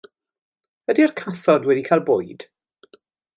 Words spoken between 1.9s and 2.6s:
cael bwyd?